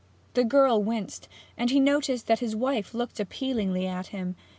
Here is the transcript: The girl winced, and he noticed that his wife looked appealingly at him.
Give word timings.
The 0.33 0.43
girl 0.43 0.81
winced, 0.81 1.27
and 1.55 1.69
he 1.69 1.79
noticed 1.79 2.25
that 2.25 2.39
his 2.39 2.55
wife 2.55 2.95
looked 2.95 3.19
appealingly 3.19 3.85
at 3.85 4.07
him. 4.07 4.35